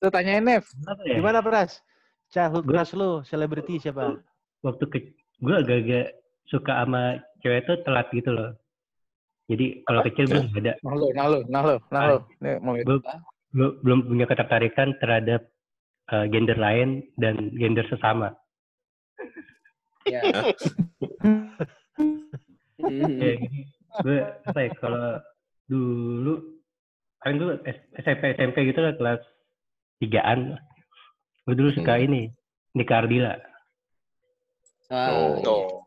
[0.00, 0.64] Tuh tanyain Nev.
[0.88, 1.20] Apa ya?
[1.20, 1.84] Gimana Pras?
[2.32, 4.16] Childhood crush lu, selebriti siapa?
[4.64, 4.98] Waktu ke,
[5.42, 6.06] gue agak-agak
[6.46, 8.54] suka sama cewek tuh telat gitu loh.
[9.50, 12.16] Jadi kalau kecil gue nggak ada, Nah lo, nah lo, nah lo, nah lo.
[12.86, 12.98] Gue
[13.50, 15.42] gue belum punya ketertarikan terhadap
[16.14, 18.30] eh, gender lain dan gender sesama.
[20.06, 20.22] Ya.
[22.80, 23.20] Hmm.
[23.20, 23.60] Ya, jadi
[24.00, 25.20] gue apa ya kalau
[25.68, 26.64] dulu
[27.20, 27.52] paling dulu
[28.00, 29.20] SMP SMP gitu lah kelas
[30.00, 30.56] tigaan
[31.44, 32.04] gue dulu suka Hmm.
[32.08, 32.22] ini
[32.72, 33.36] Nika Ardila
[34.88, 35.79] Ah, Oh.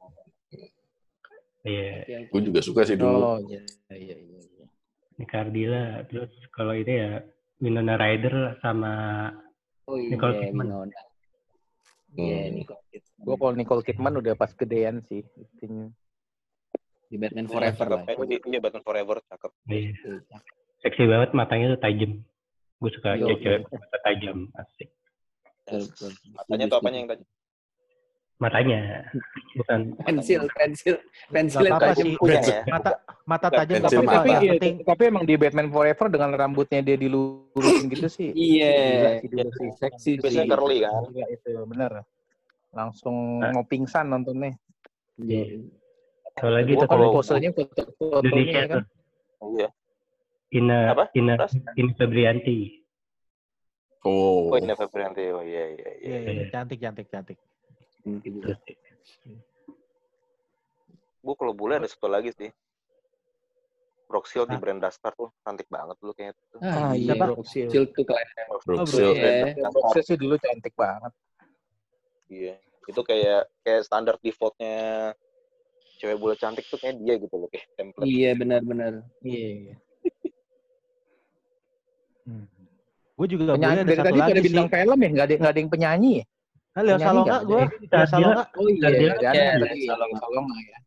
[1.64, 2.28] Iya.
[2.28, 3.18] Gue juga suka sih dulu.
[3.18, 4.40] Oh iya iya iya.
[4.40, 4.66] iya.
[5.16, 7.12] Nika Ardila terus kalau ini ya
[7.58, 8.94] Winona Ryder sama
[9.88, 10.68] Oh iya, Nicole Kidman.
[10.68, 11.02] Winona.
[12.14, 12.52] Iya, Hmm.
[12.60, 13.22] Nicole Kidman.
[13.24, 15.24] Gue kalau Nicole Kidman udah pas gedean sih.
[15.24, 15.88] Itunya.
[17.08, 18.02] Di Batman Forever lah.
[18.04, 18.26] Cakep.
[18.26, 19.52] Eh, Iya, Batman Forever, cakep.
[19.70, 19.92] iya
[20.84, 22.12] seksi banget matanya tuh tajam
[22.76, 24.92] gue suka cewek mata tajam asik.
[26.36, 27.24] Matanya tuh apanya yang tadi?
[28.44, 29.08] Matanya
[29.56, 30.96] bukan Pensil, pensil,
[31.32, 32.16] pensil yang tajam sih.
[32.20, 32.60] punya ya.
[32.68, 32.92] Mata
[33.24, 36.98] mata tajam pensil tapi, Yang iya, penting tapi emang di Batman Forever dengan rambutnya dia
[37.00, 38.30] dilurusin gitu sih.
[38.36, 39.24] Iya.
[39.80, 40.44] Seksi sih.
[40.44, 41.08] Curly kan?
[41.08, 41.92] Gila itu bener.
[42.76, 43.56] Langsung Hah?
[43.56, 44.52] mau pingsan nontonnya.
[45.16, 45.64] Iya.
[46.34, 48.82] kalau lagi tuh kalau- Posenya foto-fotonya Indonesia ya kan.
[48.82, 48.84] tuh
[49.54, 49.70] Iya.
[50.54, 51.04] Ina Apa?
[51.14, 51.54] Ina Terus?
[51.78, 52.60] Ina Febrianti
[54.04, 55.24] Oh, Oh, ini Febrianti.
[55.32, 56.12] Oh, iya, iya, iya.
[56.12, 57.08] Iya, iya, cantik, cantik,
[58.04, 58.60] terus
[61.24, 62.52] Gue kalau bule ada satu lagi sih.
[64.12, 66.60] Roxil di brand Dastar tuh cantik banget dulu kayaknya tuh.
[66.62, 67.16] Ah, Ah, iya.
[67.16, 67.34] iya.
[67.66, 68.28] Kecil tuh keren.
[68.62, 69.18] Brooke Oh, Shields.
[69.18, 69.72] Iya.
[69.74, 71.12] Roxy sih dulu cantik banget.
[72.30, 72.54] Iya.
[72.86, 75.16] Itu kayak kayak standar defaultnya
[75.98, 78.06] cewek bule cantik tuh kayak dia gitu loh, kayak template.
[78.06, 78.94] Iya, benar-benar.
[79.24, 79.80] Iya.
[83.14, 84.44] Gue juga Penyanyi boleh ada dari satu tadi lagi sih.
[84.52, 86.26] bintang film ya, nggak ada nggak ada yang penyanyi ya?
[86.74, 87.62] Kan Leo Salonga gue.
[87.80, 88.44] Ini Leo Salonga.
[88.58, 89.14] Oh iya, Iya,
[89.62, 89.94] tadi iya.
[89.94, 90.78] Salong Salonga ya.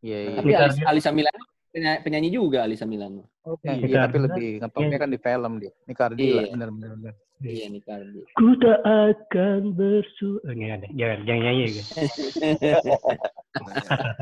[0.00, 0.36] Iya iya.
[0.40, 3.28] Tapi Nika Alisa, Alisa Milano penyanyi, penyanyi juga Alisa Milano.
[3.44, 4.24] Oh, Nika iya, tapi Ardila.
[4.32, 5.72] lebih ngetopnya kan di film dia.
[5.84, 6.52] Ini Cardila, Iya.
[6.56, 7.14] benar benar benar.
[7.40, 8.20] Iya, Nicardi.
[8.36, 11.84] ku tak akan bersu oh, ada jangan jangan nyanyi ya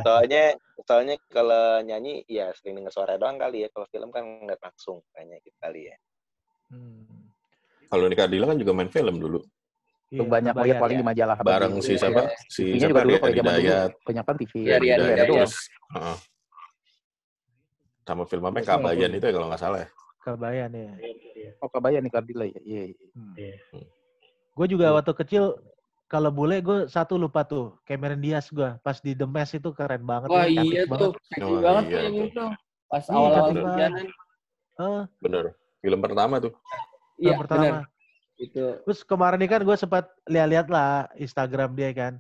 [0.07, 0.55] Soalnya
[0.87, 3.69] soalnya kalau nyanyi ya sering denger suara doang kali ya.
[3.75, 5.97] Kalau film kan nggak langsung kayaknya gitu kali ya.
[6.71, 7.27] Hmm.
[7.91, 9.43] Kalau Nika Ardila kan juga main film dulu.
[10.09, 11.01] Iya, Tuh banyak lihat paling ya.
[11.01, 11.37] di majalah.
[11.45, 12.33] Bareng si siapa?
[12.49, 12.89] Si TV-nya siapa?
[12.89, 13.73] juga dulu kalau zaman dulu
[14.09, 14.53] banyak kan TV.
[14.65, 15.05] Iya, Rian Hidayat.
[15.05, 15.29] Hidayat.
[15.29, 15.55] Terus,
[15.93, 16.17] heeh.
[18.09, 18.57] Sama film apa?
[18.57, 19.89] yang Kabayan itu ya kalau nggak salah ya.
[20.25, 20.93] Kebayang ya.
[21.61, 22.61] Oh, Kabaya nih Cardila ya.
[22.65, 22.83] Iya,
[23.37, 23.53] iya.
[24.57, 25.61] Gue juga waktu kecil
[26.09, 30.09] kalau bule gue satu lupa tuh Cameron Diaz gue pas di The Mask itu keren
[30.09, 31.05] banget Wah, ya, iya banget.
[31.05, 31.13] tuh.
[31.29, 32.45] Seksi Oh, banget iya tuh yang itu.
[32.89, 33.53] Pas Iya, awal-awal.
[34.81, 35.45] Eh, Bener.
[35.85, 36.53] Film pertama tuh.
[37.21, 37.61] Iya, pertama.
[37.61, 37.98] benar.
[38.39, 38.79] Itu.
[38.87, 42.15] Terus kemarin ini kan gue sempat lihat-lihat lah Instagram dia kan.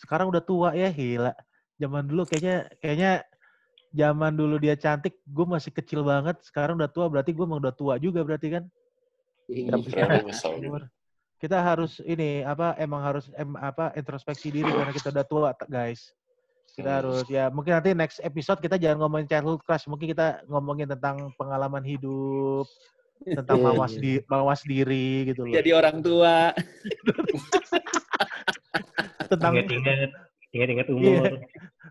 [0.00, 1.36] Sekarang udah tua ya, gila.
[1.76, 3.12] Zaman dulu kayaknya kayaknya
[3.92, 6.40] zaman dulu dia cantik, gue masih kecil banget.
[6.40, 8.64] Sekarang udah tua, berarti gue emang udah tua juga berarti kan.
[9.52, 9.76] Iya.
[10.56, 10.88] Umur.
[11.36, 16.14] Kita harus ini apa emang harus em, apa introspeksi diri karena kita udah tua guys.
[16.72, 16.98] Kita Hmm.
[17.02, 21.34] harus ya mungkin nanti next episode kita jangan ngomongin childhood crush, mungkin kita ngomongin tentang
[21.36, 22.64] pengalaman hidup,
[23.24, 24.00] tentang Iya, mawas iya.
[24.00, 25.54] di mawas diri gitu loh.
[25.54, 26.36] Jadi orang tua.
[29.30, 30.10] tentang ingat-ingat
[30.52, 31.24] ingat-ingat umur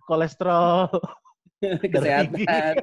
[0.06, 0.90] kolesterol.
[1.94, 2.76] Kesehatan.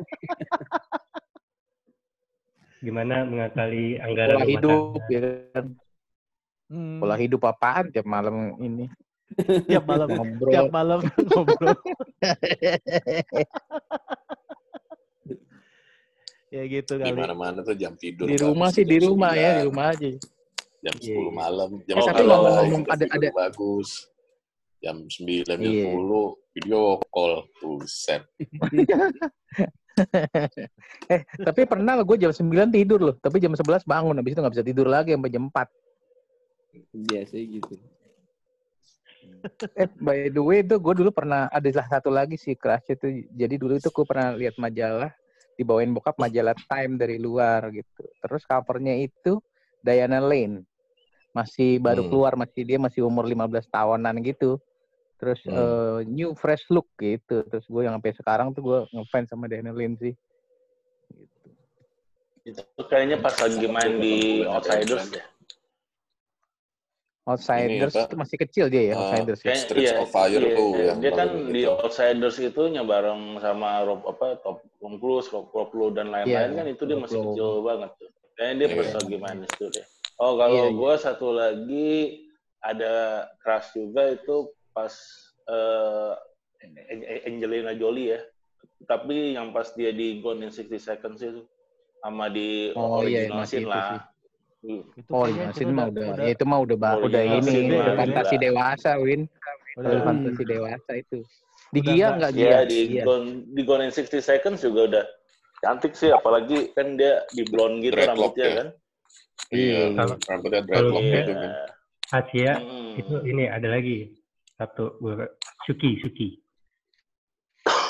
[2.79, 5.19] gimana mengakali anggaran Pola hidup ya
[5.51, 5.67] kan.
[6.71, 8.87] Hmm, Pola hidup apaan tiap malam ini
[9.67, 10.53] tiap malam ngobrol.
[10.55, 11.75] tiap malam ngobrol.
[16.59, 17.15] ya gitu Di kali.
[17.15, 18.27] mana-mana tuh jam tidur.
[18.27, 20.09] Di nggak rumah sih di rumah ya, 9, di rumah aja.
[20.79, 21.31] Jam Iya, 10 iya.
[21.33, 21.71] malam.
[21.87, 23.89] Jam 10 tapi ngomong-ngomong kita ada- ada- bagus.
[24.79, 25.85] Jam 9, jam Iya.
[25.91, 27.35] 10 video call.
[27.59, 28.23] Buset.
[31.11, 34.55] eh, tapi pernah gue jam 9 tidur loh, tapi jam 11 bangun, habis itu nggak
[34.55, 35.67] bisa tidur lagi sampai jam 4.
[36.95, 37.75] Biasa gitu.
[39.75, 43.27] Eh, by the way itu gue dulu pernah ada salah satu lagi sih crush itu.
[43.31, 45.11] Jadi dulu itu gue pernah lihat majalah
[45.59, 48.07] dibawain bokap majalah Time dari luar gitu.
[48.23, 49.43] Terus covernya itu
[49.83, 50.63] Diana Lane.
[51.35, 52.11] Masih baru Hmm.
[52.15, 54.63] keluar, masih dia masih umur 15 tahunan gitu.
[55.19, 55.59] Terus Hmm.
[55.59, 57.43] eh, new fresh look gitu.
[57.43, 60.15] Terus gue yang sampai sekarang tuh gue ngefans sama Diana Lane sih.
[62.47, 62.63] Gitu.
[62.63, 65.27] Itu kayaknya pas lagi main di Outsiders ya.
[67.29, 69.47] Outsiders itu masih kecil dia ya, Ah, Outsiders ya.
[69.47, 70.85] Kayak- Streets of Fire iya, tuh iya.
[70.87, 71.73] yang Dia kan baru di gitu.
[71.77, 76.57] Outsiders itu bareng sama Rob apa Top Tom Cruise, Rob, Rob Lowe dan lain-lain Iya,
[76.57, 77.27] kan itu dia Rob masih Lowe.
[77.29, 78.11] kecil banget tuh.
[78.33, 78.95] Kayaknya dia Iya.
[78.97, 79.87] lagi main di situ deh.
[80.17, 80.75] Oh kalau Iya, iya.
[80.75, 81.91] gue satu lagi
[82.59, 82.93] ada
[83.39, 84.37] crush juga itu
[84.71, 84.95] pas
[85.47, 86.13] eh,
[86.59, 88.21] An- Angelina Jolie ya.
[88.81, 91.43] Tapi yang pas dia di Gone in 60 Seconds itu
[91.99, 94.08] sama di Oh, iya, original masih scene itu lah.
[94.61, 94.79] Sih.
[94.95, 97.71] Itu Oh, iya, Sin mah udah, ya itu mah udah, ba- Oh, udah iya, ini,
[97.71, 98.43] udah fantasi udah.
[98.43, 99.23] dewasa, Win.
[99.75, 99.89] Udah.
[99.89, 101.19] Final Fantasy dewasa itu.
[101.69, 102.45] Di Udah Gia nggak- enggak Gia?
[102.45, 103.03] Iya di Gia.
[103.05, 105.05] Gone, di Gone in 60 Seconds juga udah
[105.59, 108.55] cantik sih, apalagi kan dia di blonde gitu Dreadlock rambutnya ya.
[108.57, 108.69] kan.
[109.49, 111.51] Iya, Kalau- rambutnya dreadlock gitu kan.
[112.09, 112.93] Asia Hmm.
[112.97, 113.97] itu ini ada lagi
[114.55, 115.29] satu gua
[115.63, 116.29] Suki Suki.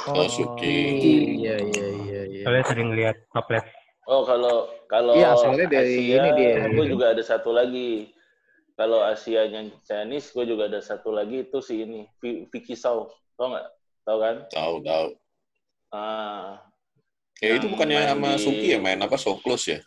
[0.09, 0.75] Oh, Suki.
[1.39, 2.43] Iya, iya, iya, iya.
[2.43, 3.63] Soalnya sering lihat toples
[4.09, 4.57] Oh kalau
[4.93, 6.55] kalau Iya, soalnya dari Asia, ini dia.
[6.77, 8.09] gue juga ada satu lagi.
[8.79, 13.47] Kalau Asianya Chinese, gue juga ada satu lagi itu si ini Vi- Vicky Sau, tau
[13.53, 13.67] nggak?
[14.07, 14.37] Tau kan?
[14.53, 15.09] Tahu, tahu.
[15.93, 16.65] Ah,
[17.43, 19.79] Ya itu Yang bukannya sama di- Suki ya main apa So Close ya?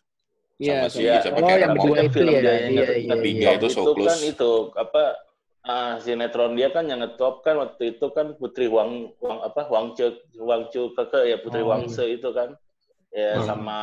[0.61, 1.13] Iya, sama si iya.
[1.23, 2.41] siapa Oh, kayak yang berdua itu film ya.
[2.41, 3.49] dia Iya, yang iya, iya.
[3.57, 4.07] itu so itu close.
[4.07, 4.45] kan itu
[4.77, 5.17] apa?
[5.61, 9.87] Ah, sinetron dia kan yang ngetop kan waktu itu kan Putri Wang Wang apa Wang
[9.97, 10.05] Che
[10.49, 12.49] Wang Chu Keke ya Putri Oh, Wang Se itu kan
[13.11, 13.45] ya Hmm.
[13.45, 13.77] sama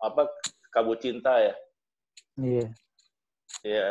[0.00, 0.28] apa
[0.72, 1.54] Kabut Cinta ya
[2.34, 2.66] Iya.
[3.62, 3.84] ya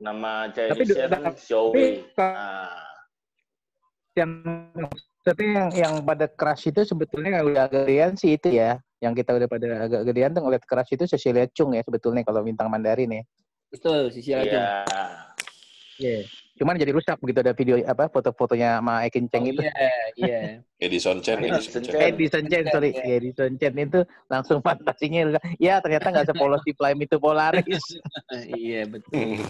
[0.00, 2.82] nama Chinese tapi Xiaowei ka- ah
[4.14, 4.30] yang
[5.26, 8.78] tapi yang yang pada crush itu sebetulnya yang udah agak gedean sih itu ya.
[9.02, 12.46] Yang kita udah pada agak gedean tuh ngeliat crush itu Cecilia Chung ya sebetulnya kalau
[12.46, 13.22] bintang Mandarin ya.
[13.74, 14.54] Betul, sisi lagi.
[14.54, 14.86] Iya.
[15.98, 16.20] Iya.
[16.54, 19.58] Cuman jadi rusak begitu ada video apa foto-fotonya sama Ekin Cheng itu.
[19.58, 20.40] Iya, iya.
[20.84, 21.98] Edison Chen, Edison Chen.
[21.98, 22.94] Edison Chen, sorry.
[22.94, 25.42] Edison Chen itu langsung fantasinya rusak.
[25.58, 27.82] Ya ternyata nggak sepolos di Prime itu Polaris.
[28.62, 29.42] iya, betul.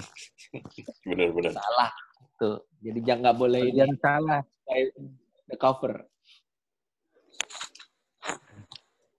[1.08, 1.52] Bener-bener.
[1.52, 1.92] Salah.
[2.40, 2.58] Tuh.
[2.80, 4.40] Jadi jangan nggak boleh ini Jangan salah.
[5.52, 6.08] the cover.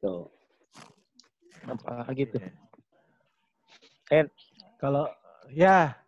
[0.01, 0.25] Tuh.
[1.69, 2.37] Apa gitu.
[4.81, 5.05] Kalau
[5.53, 6.04] ya,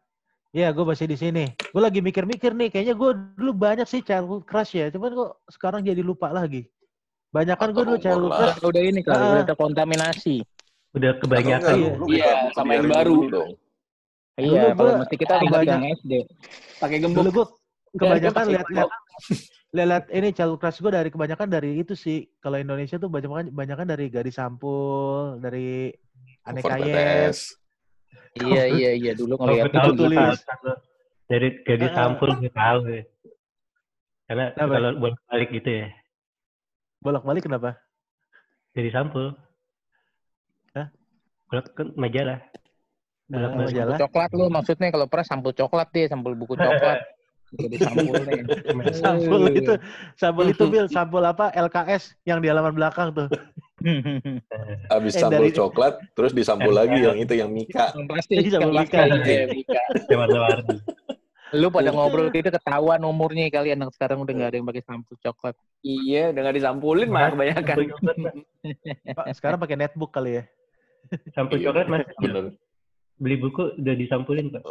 [0.57, 1.45] ya gue masih di sini.
[1.53, 2.69] Gue lagi mikir-mikir nih.
[2.69, 4.89] Kayaknya gue dulu banyak sih childhood crush ya.
[4.89, 6.65] Cuman kok sekarang jadi lupa lagi.
[7.29, 8.57] Banyak kan gue dulu childhood crush.
[8.57, 8.65] lah.
[8.65, 9.33] Udah ini kalau Ah.
[9.37, 10.41] udah terkontaminasi.
[10.89, 11.75] udah kebanyakan.
[11.77, 11.91] Iya.
[11.93, 13.17] lu Iya, sama yang baru.
[13.29, 13.49] dong.
[14.33, 16.13] Iya, Dulu mesti kita ingat yang SD.
[16.77, 17.21] Pakai gembok.
[17.21, 17.45] Dulu gue
[17.95, 18.89] kebanyakan lihat-lihat
[19.77, 22.25] lihat ini childhood crush gue dari kebanyakan dari itu sih.
[22.37, 25.93] Kalau Indonesia tuh banyak banyak dari gadis sampul, dari
[26.41, 26.81] aneka.
[26.81, 27.37] BTS.
[28.37, 29.11] Iya, iya, iya.
[29.13, 30.37] Dulu Kalau ngeliat tahu tulis.
[31.67, 31.93] dari Ah.
[31.93, 33.03] sampul gue tahu ya.
[34.25, 34.73] Karena Kenapa?
[34.73, 35.87] kalau bolak balik gitu ya
[36.97, 37.69] Bolak-balik kenapa?
[38.71, 39.31] dari sampul.
[40.73, 40.87] Hah?
[41.47, 42.39] Bolak kan majalah.
[43.27, 43.67] Nah, Bolak-balik.
[43.71, 43.97] majalah.
[43.97, 46.99] coklat lu maksudnya kalau pernah sampul coklat dia, sampul buku coklat.
[47.57, 48.41] Jadi sampul nih.
[48.93, 49.73] Sampul itu,
[50.13, 51.47] sampul itu Bil, sampul apa?
[51.49, 53.27] LKS yang di halaman belakang tuh.
[54.89, 57.93] Abis Eh, sampul dari- coklat, terus disampul lagi yang itu yang Mika.
[58.07, 59.01] Pasti Iya, Mika.
[59.05, 59.81] pasti, iya, Mika.
[60.19, 60.77] warna-warni.
[61.55, 65.15] Lu pada ngobrol gitu ketahuan umurnya kalian yang sekarang udah nggak ada yang pakai sampul
[65.17, 65.55] coklat.
[65.79, 67.75] Iya, udah nggak disampulin malah kebanyakan.
[69.15, 70.43] Pak, sekarang pakai netbook kali ya.
[71.31, 72.03] Sampul Iya, coklat mas.
[72.19, 72.45] Bener.
[73.15, 74.63] Beli buku udah disampulin pak.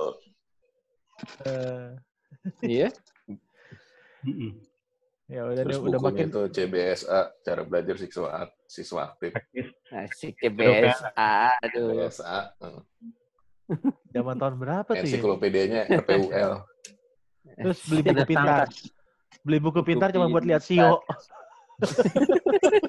[1.49, 1.89] Eh,
[2.61, 2.89] Iya.
[4.21, 4.53] Mm-mm.
[5.27, 8.29] ya udah Terus udah bukunya makin itu CBSA, cara belajar siswa
[8.67, 9.33] siswa aktif.
[9.33, 9.67] Aktif.
[9.91, 10.99] Asik CBS.
[11.15, 12.07] Aduh.
[12.07, 12.39] CBSA.
[12.61, 12.79] eh.
[14.15, 15.03] zaman tahun berapa tuh ya?
[15.03, 16.53] Ensiklopedianya RPUL.
[17.67, 18.67] Terus beli buku pintar.
[19.43, 21.03] Beli buku pintar cuma buat lihat Sio.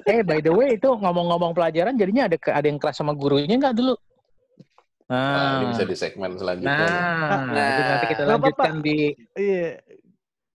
[0.04, 3.76] Eh by the way itu ngomong-ngomong pelajaran jadinya ada ada yang kelas sama gurunya nggak
[3.76, 3.94] dulu?
[5.08, 5.16] Nah,
[5.60, 6.84] ini Nah, bisa di segmen selanjutnya.
[6.84, 8.98] nah, Nah, itu nanti kita lanjutkan di
[9.34, 9.80] Iya.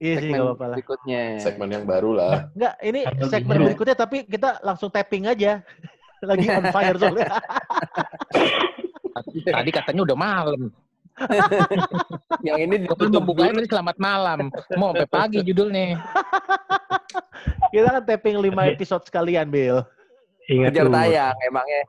[0.04, 0.76] Iya sih Segmen gak apa-apa lah.
[0.76, 1.22] berikutnya.
[1.39, 2.34] Segmen yang baru lah.
[2.52, 3.66] Enggak, ini Atau segmen gimana?
[3.66, 5.63] berikutnya tapi kita langsung tapping aja.
[6.24, 7.28] Lagi on fire soalnya.
[9.46, 10.62] tadi katanya udah malam.
[12.48, 13.30] Yang ini Gue ditutup dulu.
[13.30, 14.39] tadi selamat malam.
[14.76, 16.02] Mau sampai pagi judulnya.
[17.74, 19.82] Kita kan tapping 5 episode sekalian, Bill.
[20.44, 20.96] Ingat Kejar umur.
[21.00, 21.82] tayang emangnya.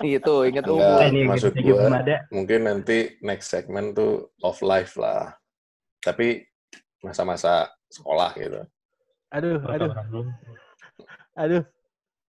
[0.00, 0.78] gitu, ingat Enggak.
[0.78, 1.00] umur.
[1.02, 1.52] Ini Maksud
[1.92, 2.16] ada.
[2.30, 5.34] Mungkin nanti next segmen tuh of life lah.
[5.98, 6.46] Tapi
[7.02, 8.62] masa-masa sekolah gitu.
[9.34, 9.92] Aduh, aduh,
[11.34, 11.64] aduh.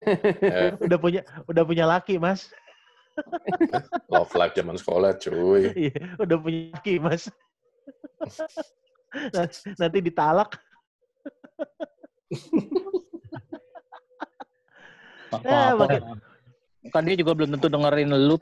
[0.83, 2.51] Udah punya udah punya laki, Mas.
[4.11, 5.71] love life zaman sekolah, cuy.
[5.71, 7.31] Iya, udah punya laki, Mas.
[9.79, 10.59] Nanti ditalak.
[15.43, 16.01] Eh, makin,
[16.91, 18.35] Kan dia juga belum tentu dengerin lu.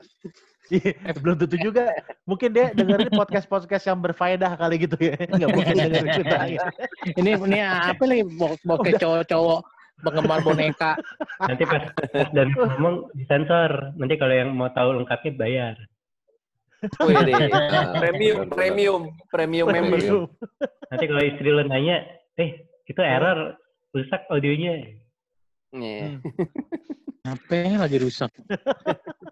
[0.72, 1.92] Iya, belum tentu juga.
[2.24, 5.20] Mungkin dia dengerin podcast-podcast yang berfaedah kali gitu ya.
[5.28, 6.36] Nggak mungkin dengerin kita.
[7.20, 8.24] Ini ini apa lagi
[8.64, 9.60] bokeh cowok-cowok
[10.00, 10.96] penggemar boneka.
[11.44, 13.92] Nanti pas, pas dan ngomong disensor.
[14.00, 15.74] Nanti kalau yang mau tahu lengkapnya bayar.
[17.04, 17.14] Wih,
[18.02, 20.26] premium, premium, premium member.
[20.90, 22.02] Nanti kalau istri lo nanya,
[22.40, 23.54] eh itu error,
[23.92, 24.82] rusak audionya.
[25.76, 26.18] Iya.
[27.22, 28.32] Apa yang lagi rusak?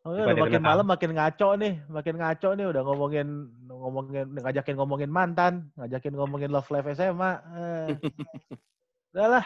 [0.00, 3.28] Oh, udah Daripada makin malam makin ngaco nih, makin ngaco nih udah ngomongin
[3.68, 7.32] ngomongin ngajakin ngomongin mantan, ngajakin ngomongin love life SMA.
[7.52, 7.88] Eh.
[9.12, 9.44] Udahlah.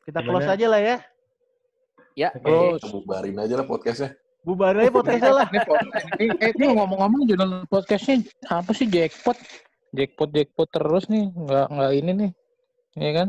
[0.00, 0.56] Kita close Gimana?
[0.56, 0.96] aja lah ya.
[2.16, 2.80] Ya, Close.
[2.80, 4.10] Kita bubarin aja lah podcastnya.
[4.48, 5.48] Bubarin aja podcastnya lah.
[5.52, 5.76] Ini, po-
[6.16, 9.36] ini, eh, ini ngomong-ngomong judul podcastnya apa sih jackpot?
[9.92, 12.30] Jackpot jackpot terus nih, nggak nggak ini nih,
[12.96, 13.28] Iya kan?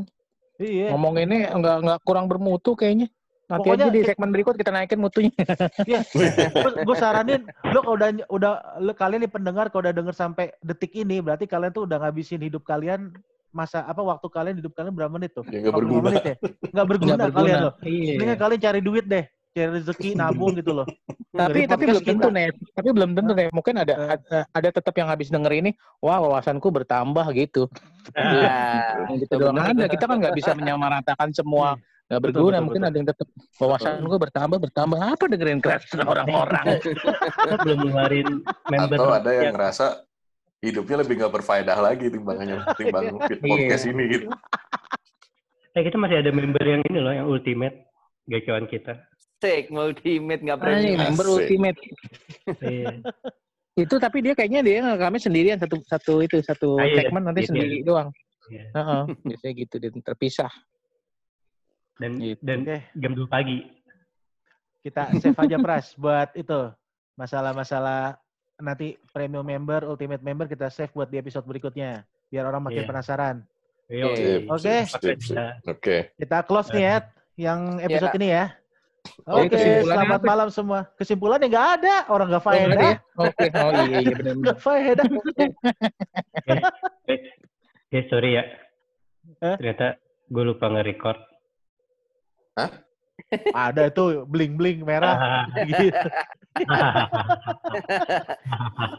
[0.63, 0.87] Iya.
[0.95, 3.11] Ngomong ini nggak nggak kurang bermutu kayaknya.
[3.51, 5.33] Nanti Pokoknya aja di kita- segmen berikut kita naikin mutunya.
[6.87, 10.95] gue saranin lo kalau udah udah lo, kalian nih pendengar kalau udah denger sampai detik
[10.95, 13.11] ini berarti kalian tuh udah ngabisin hidup kalian
[13.51, 15.43] masa apa waktu kalian hidup kalian berapa menit tuh?
[15.45, 16.03] Ya, 45 berguna.
[16.07, 16.35] menit ya?
[16.71, 17.73] Nggak berguna, Nggak kalian loh.
[17.81, 18.11] Iya.
[18.15, 20.87] Mendingan kalian cari duit deh, cari rezeki nabung gitu loh.
[21.31, 24.07] tapi Dari tapi belum tentu nih tapi belum tentu nih mungkin ada Eh.
[24.13, 27.71] ada, ada tetap yang habis denger ini wah wawasanku bertambah gitu
[28.11, 31.79] Nah, gitu doang ada kita kan nggak bisa menyamaratakan semua
[32.11, 32.89] nggak Betul, berguna betul, mungkin betul.
[32.91, 36.65] ada yang tetap wawasanku bertambah bertambah apa dengerin keras orang-orang
[37.63, 38.27] belum ngeluarin
[38.67, 39.85] member Atau ada yang yang ngerasa
[40.59, 44.25] hidupnya lebih nggak berfaedah lagi timbangannya timbang fit podcast ini gitu.
[45.75, 47.87] eh kita masih ada member yang ini loh yang ultimate
[48.27, 49.07] gacuan kita
[49.39, 50.99] Sek, ultimate nggak Ah, ini premium.
[51.01, 51.35] member Asik.
[51.39, 51.79] ultimate
[52.59, 52.99] iya
[53.73, 57.39] itu tapi dia kayaknya dia ngerekamnya sendirian satu satu itu satu Ah, iya, segmen nanti
[57.39, 57.51] gitu ya.
[57.55, 58.09] sendiri doang
[58.51, 58.67] Iya.
[58.75, 60.51] Heeh, biasanya gitu dia terpisah
[62.01, 62.41] dan Gitu.
[62.41, 63.57] dan Oke, jam 2 pagi
[64.81, 66.73] kita save aja Pras buat itu
[67.13, 68.17] masalah-masalah
[68.57, 72.89] nanti premium member, ultimate member kita save buat di episode berikutnya biar orang makin Iya.
[72.89, 73.35] penasaran.
[73.85, 74.23] Yo, Oke.
[74.47, 74.75] Oke.
[74.87, 75.17] sip, sip.
[75.19, 75.95] Kita Oke.
[76.15, 76.95] Kita close nih ya
[77.37, 78.17] yang episode Iya.
[78.17, 78.45] ini ya.
[79.25, 80.25] Oke, kesimpulannya selamat apa?
[80.29, 80.79] malam semua.
[80.93, 82.79] Kesimpulannya nggak ada, orang nggak Oh, faedah.
[82.79, 82.93] ya?
[83.17, 84.33] Oke, oh iya iya benar.
[84.37, 85.05] Nggak faedah.
[87.91, 88.43] eh sorry ya
[89.39, 89.55] Eh?
[89.57, 89.95] ternyata
[90.27, 91.15] gue lupa nge-record
[93.55, 95.93] Ada itu bling-bling merah gitu.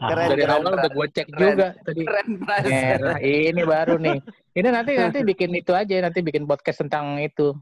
[0.09, 1.53] Keren, Dari keren, awal udah gue cek Keren.
[1.53, 2.01] juga tadi.
[2.01, 2.63] Keren, Pras.
[2.65, 4.17] Merah, ini baru nih.
[4.57, 7.53] Ini nanti nanti bikin itu aja, nanti bikin podcast tentang itu,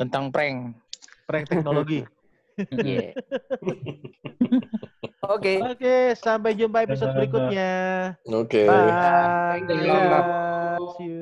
[0.00, 0.72] tentang prank.
[1.28, 2.04] Prank teknologi.
[2.54, 3.18] Iya.
[5.26, 5.58] Oke.
[5.58, 8.14] Oke, sampai jumpa episode berikutnya.
[8.30, 8.70] Oke.
[8.70, 9.58] Bye.
[9.58, 9.90] Thank you.
[9.90, 10.24] Dadah.
[10.94, 11.12] See you.